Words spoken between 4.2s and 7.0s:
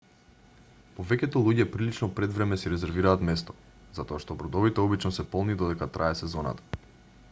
што бродовите обично се полни додека трае сезоната